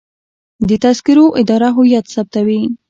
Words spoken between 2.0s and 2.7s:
ثبتوي